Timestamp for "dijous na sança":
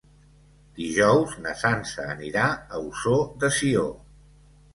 0.77-2.07